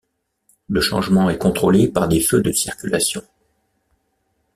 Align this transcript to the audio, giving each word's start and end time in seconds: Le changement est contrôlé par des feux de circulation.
Le 0.67 0.81
changement 0.81 1.29
est 1.29 1.37
contrôlé 1.37 1.87
par 1.87 2.07
des 2.07 2.21
feux 2.21 2.41
de 2.41 2.51
circulation. 2.51 3.21